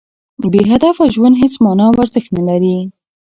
[0.51, 2.77] بې هدفه ژوند هېڅ مانا او ارزښت نه لري.